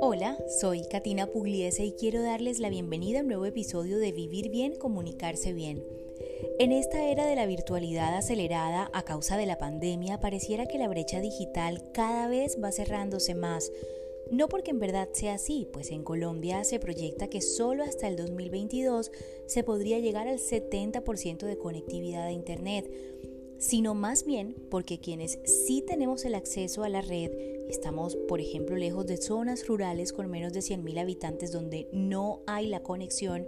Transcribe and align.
Hola, 0.00 0.36
soy 0.60 0.82
Katina 0.82 1.28
Pugliese 1.28 1.84
y 1.84 1.92
quiero 1.92 2.22
darles 2.22 2.58
la 2.58 2.68
bienvenida 2.68 3.20
a 3.20 3.22
un 3.22 3.28
nuevo 3.28 3.46
episodio 3.46 3.98
de 3.98 4.10
Vivir 4.10 4.50
Bien, 4.50 4.74
Comunicarse 4.74 5.52
Bien. 5.52 5.84
En 6.58 6.72
esta 6.72 7.08
era 7.08 7.26
de 7.26 7.36
la 7.36 7.46
virtualidad 7.46 8.16
acelerada 8.16 8.90
a 8.92 9.04
causa 9.04 9.36
de 9.36 9.46
la 9.46 9.58
pandemia, 9.58 10.18
pareciera 10.18 10.66
que 10.66 10.78
la 10.78 10.88
brecha 10.88 11.20
digital 11.20 11.92
cada 11.92 12.26
vez 12.26 12.58
va 12.62 12.72
cerrándose 12.72 13.34
más. 13.34 13.70
No 14.32 14.48
porque 14.48 14.70
en 14.70 14.78
verdad 14.78 15.10
sea 15.12 15.34
así, 15.34 15.68
pues 15.72 15.90
en 15.90 16.04
Colombia 16.04 16.64
se 16.64 16.80
proyecta 16.80 17.28
que 17.28 17.40
solo 17.40 17.84
hasta 17.84 18.08
el 18.08 18.16
2022 18.16 19.12
se 19.46 19.62
podría 19.62 19.98
llegar 19.98 20.26
al 20.26 20.38
70% 20.38 21.46
de 21.46 21.58
conectividad 21.58 22.24
a 22.24 22.32
Internet, 22.32 22.90
sino 23.62 23.94
más 23.94 24.24
bien 24.24 24.56
porque 24.70 24.98
quienes 24.98 25.38
sí 25.44 25.84
tenemos 25.86 26.24
el 26.24 26.34
acceso 26.34 26.82
a 26.82 26.88
la 26.88 27.00
red, 27.00 27.30
estamos 27.68 28.16
por 28.16 28.40
ejemplo 28.40 28.76
lejos 28.76 29.06
de 29.06 29.18
zonas 29.18 29.68
rurales 29.68 30.12
con 30.12 30.28
menos 30.28 30.52
de 30.52 30.60
100.000 30.60 30.98
habitantes 30.98 31.52
donde 31.52 31.88
no 31.92 32.42
hay 32.48 32.66
la 32.66 32.82
conexión, 32.82 33.46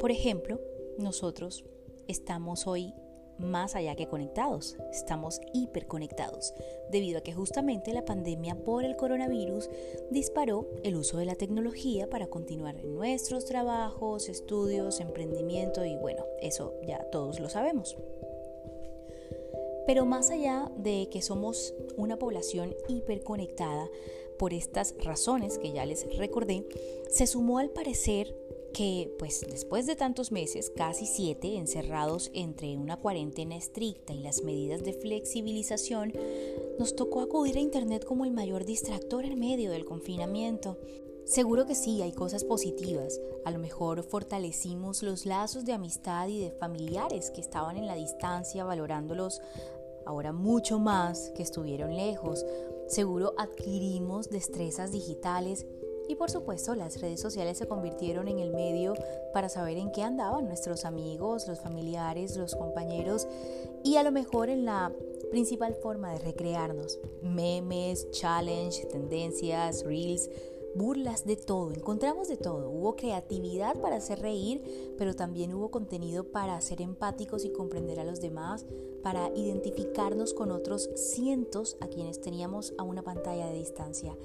por 0.00 0.10
ejemplo, 0.10 0.58
nosotros 0.96 1.66
estamos 2.08 2.66
hoy 2.66 2.94
más 3.38 3.74
allá 3.74 3.94
que 3.94 4.08
conectados, 4.08 4.78
estamos 4.90 5.38
hiperconectados, 5.52 6.54
debido 6.90 7.18
a 7.18 7.22
que 7.22 7.34
justamente 7.34 7.92
la 7.92 8.06
pandemia 8.06 8.54
por 8.54 8.84
el 8.84 8.96
coronavirus 8.96 9.68
disparó 10.10 10.66
el 10.82 10.96
uso 10.96 11.18
de 11.18 11.26
la 11.26 11.34
tecnología 11.34 12.08
para 12.08 12.28
continuar 12.28 12.82
nuestros 12.84 13.44
trabajos, 13.44 14.30
estudios, 14.30 15.00
emprendimiento 15.00 15.84
y 15.84 15.94
bueno, 15.96 16.24
eso 16.40 16.72
ya 16.86 17.04
todos 17.10 17.38
lo 17.38 17.50
sabemos. 17.50 17.98
Pero 19.86 20.06
más 20.06 20.30
allá 20.30 20.70
de 20.76 21.08
que 21.10 21.22
somos 21.22 21.74
una 21.96 22.18
población 22.18 22.74
hiperconectada, 22.88 23.88
por 24.42 24.54
estas 24.54 24.96
razones 24.98 25.56
que 25.58 25.70
ya 25.70 25.86
les 25.86 26.04
recordé, 26.16 26.66
se 27.08 27.28
sumó 27.28 27.58
al 27.58 27.70
parecer 27.70 28.36
que 28.72 29.14
pues 29.16 29.42
después 29.48 29.86
de 29.86 29.94
tantos 29.94 30.32
meses, 30.32 30.72
casi 30.74 31.06
siete, 31.06 31.56
encerrados 31.58 32.28
entre 32.34 32.76
una 32.76 32.96
cuarentena 32.98 33.56
estricta 33.56 34.12
y 34.12 34.20
las 34.20 34.42
medidas 34.42 34.82
de 34.82 34.94
flexibilización, 34.94 36.12
nos 36.78 36.96
tocó 36.96 37.20
acudir 37.20 37.56
a 37.56 37.60
Internet 37.60 38.04
como 38.04 38.24
el 38.24 38.32
mayor 38.32 38.64
distractor 38.64 39.26
en 39.26 39.38
medio 39.38 39.70
del 39.70 39.84
confinamiento. 39.84 40.76
Seguro 41.24 41.66
que 41.66 41.74
sí, 41.74 42.02
hay 42.02 42.12
cosas 42.12 42.44
positivas. 42.44 43.20
A 43.44 43.50
lo 43.50 43.58
mejor 43.58 44.02
fortalecimos 44.02 45.02
los 45.02 45.24
lazos 45.24 45.64
de 45.64 45.72
amistad 45.72 46.28
y 46.28 46.40
de 46.40 46.50
familiares 46.50 47.30
que 47.30 47.40
estaban 47.40 47.76
en 47.76 47.86
la 47.86 47.94
distancia, 47.94 48.64
valorándolos 48.64 49.40
ahora 50.04 50.32
mucho 50.32 50.78
más 50.78 51.30
que 51.34 51.42
estuvieron 51.42 51.96
lejos. 51.96 52.44
Seguro 52.88 53.34
adquirimos 53.38 54.30
destrezas 54.30 54.92
digitales 54.92 55.66
y 56.08 56.16
por 56.16 56.30
supuesto 56.30 56.74
las 56.74 57.00
redes 57.00 57.20
sociales 57.20 57.58
se 57.58 57.68
convirtieron 57.68 58.28
en 58.28 58.38
el 58.38 58.52
medio 58.52 58.94
para 59.32 59.48
saber 59.48 59.78
en 59.78 59.92
qué 59.92 60.02
andaban 60.02 60.46
nuestros 60.46 60.84
amigos, 60.84 61.46
los 61.48 61.60
familiares, 61.60 62.36
los 62.36 62.54
compañeros 62.54 63.28
y 63.84 63.96
a 63.96 64.02
lo 64.02 64.12
mejor 64.12 64.50
en 64.50 64.64
la 64.64 64.92
principal 65.30 65.74
forma 65.74 66.12
de 66.12 66.18
recrearnos. 66.18 66.98
Memes, 67.22 68.10
challenge, 68.10 68.84
tendencias, 68.86 69.84
reels, 69.84 70.28
burlas, 70.74 71.24
de 71.24 71.36
todo, 71.36 71.72
encontramos 71.72 72.28
de 72.28 72.36
todo. 72.36 72.70
Hubo 72.70 72.96
creatividad 72.96 73.80
para 73.80 73.96
hacer 73.96 74.20
reír, 74.20 74.94
pero 74.98 75.14
también 75.14 75.54
hubo 75.54 75.70
contenido 75.70 76.24
para 76.24 76.60
ser 76.60 76.80
empáticos 76.80 77.44
y 77.44 77.52
comprender 77.52 78.00
a 78.00 78.04
los 78.04 78.20
demás, 78.20 78.66
para 79.02 79.30
identificarnos 79.34 80.34
con 80.34 80.50
otros 80.50 80.90
cientos 80.94 81.76
a 81.80 81.88
quienes 81.88 82.20
teníamos 82.20 82.72
a 82.78 82.82
una 82.82 83.02
pantalla 83.02 83.46
de 83.46 83.58
distancia. 83.58 84.16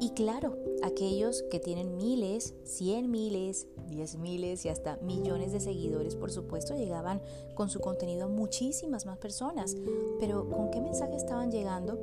Y 0.00 0.10
claro, 0.10 0.56
aquellos 0.82 1.42
que 1.50 1.60
tienen 1.60 1.96
miles, 1.96 2.54
cien 2.64 3.10
miles, 3.10 3.66
diez 3.88 4.16
miles 4.16 4.64
y 4.64 4.68
hasta 4.68 4.98
millones 4.98 5.52
de 5.52 5.60
seguidores, 5.60 6.14
por 6.14 6.30
supuesto, 6.30 6.76
llegaban 6.76 7.22
con 7.54 7.70
su 7.70 7.80
contenido 7.80 8.26
a 8.26 8.28
muchísimas 8.28 9.06
más 9.06 9.18
personas. 9.18 9.76
Pero 10.20 10.48
¿con 10.50 10.70
qué 10.70 10.80
mensaje 10.80 11.16
estaban 11.16 11.50
llegando? 11.50 11.98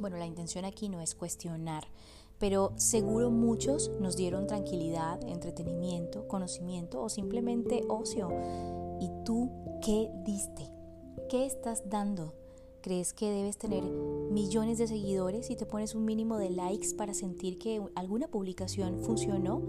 Bueno, 0.00 0.16
la 0.16 0.26
intención 0.26 0.64
aquí 0.64 0.88
no 0.88 1.00
es 1.00 1.14
cuestionar 1.14 1.84
pero 2.38 2.72
seguro 2.76 3.30
muchos 3.30 3.90
nos 4.00 4.16
dieron 4.16 4.46
tranquilidad, 4.46 5.22
entretenimiento, 5.26 6.26
conocimiento 6.28 7.00
o 7.02 7.08
simplemente 7.08 7.82
ocio. 7.88 8.30
¿Y 9.00 9.10
tú 9.24 9.50
qué 9.82 10.10
diste? 10.24 10.70
¿Qué 11.28 11.46
estás 11.46 11.88
dando? 11.88 12.34
¿Crees 12.80 13.14
que 13.14 13.30
debes 13.30 13.56
tener 13.56 13.82
millones 13.82 14.76
de 14.76 14.86
seguidores 14.86 15.50
y 15.50 15.56
te 15.56 15.64
pones 15.64 15.94
un 15.94 16.04
mínimo 16.04 16.36
de 16.36 16.50
likes 16.50 16.94
para 16.94 17.14
sentir 17.14 17.58
que 17.58 17.82
alguna 17.94 18.28
publicación 18.28 19.00
funcionó? 19.00 19.62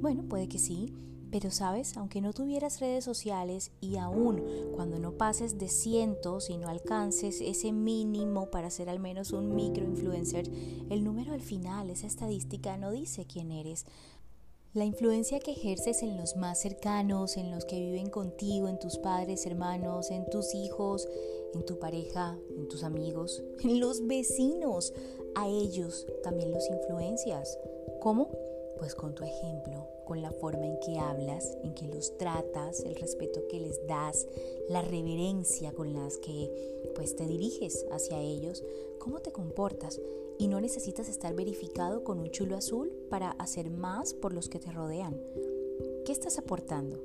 Bueno, 0.00 0.24
puede 0.28 0.48
que 0.48 0.58
sí, 0.58 0.94
pero 1.30 1.50
sabes, 1.50 1.96
aunque 1.96 2.20
no 2.20 2.32
tuvieras 2.32 2.80
redes 2.80 3.04
sociales 3.04 3.72
y 3.80 3.96
aún 3.96 4.42
cuando 4.74 4.98
no 4.98 5.12
pases 5.12 5.58
de 5.58 5.68
cientos 5.68 6.50
y 6.50 6.56
no 6.56 6.68
alcances 6.68 7.40
ese 7.40 7.72
mínimo 7.72 8.50
para 8.50 8.70
ser 8.70 8.88
al 8.88 9.00
menos 9.00 9.32
un 9.32 9.54
micro 9.54 9.84
influencer, 9.84 10.50
el 10.90 11.04
número 11.04 11.32
al 11.32 11.42
final, 11.42 11.90
esa 11.90 12.06
estadística 12.06 12.76
no 12.76 12.90
dice 12.90 13.26
quién 13.26 13.50
eres. 13.50 13.86
La 14.72 14.84
influencia 14.84 15.40
que 15.40 15.52
ejerces 15.52 16.02
en 16.02 16.18
los 16.18 16.36
más 16.36 16.60
cercanos, 16.60 17.38
en 17.38 17.50
los 17.50 17.64
que 17.64 17.80
viven 17.80 18.10
contigo, 18.10 18.68
en 18.68 18.78
tus 18.78 18.98
padres, 18.98 19.46
hermanos, 19.46 20.10
en 20.10 20.28
tus 20.28 20.54
hijos, 20.54 21.08
en 21.54 21.64
tu 21.64 21.78
pareja, 21.78 22.38
en 22.56 22.68
tus 22.68 22.84
amigos, 22.84 23.42
en 23.62 23.80
los 23.80 24.06
vecinos, 24.06 24.92
a 25.34 25.48
ellos 25.48 26.06
también 26.22 26.52
los 26.52 26.68
influencias. 26.68 27.58
¿Cómo? 28.00 28.30
Pues 28.78 28.94
con 28.94 29.14
tu 29.14 29.24
ejemplo, 29.24 29.88
con 30.04 30.22
la 30.22 30.30
forma 30.30 30.66
en 30.66 30.78
que 30.80 30.98
hablas, 30.98 31.56
en 31.62 31.74
que 31.74 31.86
los 31.88 32.16
tratas, 32.18 32.80
el 32.80 32.94
respeto 32.96 33.40
que 33.48 33.60
les 33.60 33.86
das, 33.86 34.26
la 34.68 34.82
reverencia 34.82 35.72
con 35.72 35.94
las 35.94 36.18
que 36.18 36.92
pues 36.94 37.16
te 37.16 37.26
diriges 37.26 37.86
hacia 37.90 38.20
ellos, 38.20 38.64
cómo 38.98 39.20
te 39.20 39.32
comportas 39.32 40.00
y 40.38 40.48
no 40.48 40.60
necesitas 40.60 41.08
estar 41.08 41.34
verificado 41.34 42.04
con 42.04 42.18
un 42.18 42.30
chulo 42.30 42.56
azul 42.56 42.90
para 43.08 43.30
hacer 43.32 43.70
más 43.70 44.14
por 44.14 44.32
los 44.32 44.48
que 44.48 44.58
te 44.58 44.70
rodean. 44.70 45.20
¿Qué 46.04 46.12
estás 46.12 46.38
aportando? 46.38 47.02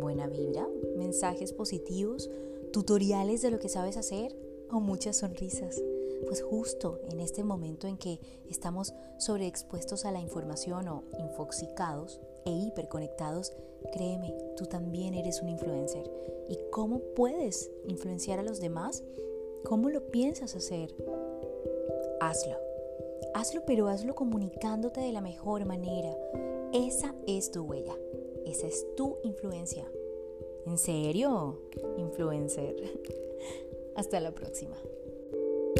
¿Buena 0.00 0.26
vibra? 0.26 0.66
¿Mensajes 0.96 1.52
positivos? 1.52 2.30
¿Tutoriales 2.72 3.42
de 3.42 3.50
lo 3.50 3.58
que 3.58 3.68
sabes 3.68 3.96
hacer? 3.96 4.34
¿O 4.70 4.80
muchas 4.80 5.18
sonrisas? 5.18 5.80
Pues 6.26 6.42
justo 6.42 7.00
en 7.08 7.20
este 7.20 7.44
momento 7.44 7.86
en 7.86 7.96
que 7.96 8.20
estamos 8.48 8.94
sobreexpuestos 9.18 10.04
a 10.04 10.12
la 10.12 10.20
información 10.20 10.88
o 10.88 11.04
infoxicados 11.18 12.20
e 12.44 12.50
hiperconectados, 12.50 13.52
créeme, 13.92 14.34
tú 14.56 14.66
también 14.66 15.14
eres 15.14 15.42
un 15.42 15.48
influencer. 15.48 16.10
¿Y 16.48 16.58
cómo 16.70 17.00
puedes 17.14 17.70
influenciar 17.86 18.38
a 18.38 18.42
los 18.42 18.60
demás? 18.60 19.04
¿Cómo 19.64 19.90
lo 19.90 20.10
piensas 20.10 20.56
hacer? 20.56 20.94
Hazlo. 22.20 22.56
Hazlo, 23.34 23.64
pero 23.64 23.88
hazlo 23.88 24.14
comunicándote 24.14 25.00
de 25.00 25.12
la 25.12 25.20
mejor 25.20 25.64
manera. 25.64 26.14
Esa 26.72 27.14
es 27.26 27.50
tu 27.50 27.62
huella. 27.62 27.96
Esa 28.44 28.66
es 28.66 28.86
tu 28.96 29.18
influencia. 29.22 29.90
¿En 30.66 30.78
serio? 30.78 31.60
Influencer. 31.96 32.76
Hasta 33.94 34.20
la 34.20 34.32
próxima. 34.32 34.76